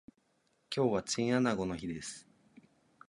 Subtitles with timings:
[0.75, 2.27] 今日はチンアナゴの日です